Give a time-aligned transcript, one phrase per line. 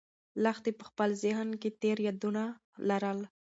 [0.43, 2.43] لښتې په خپل ذهن کې تېر یادونه
[2.89, 3.19] لرل.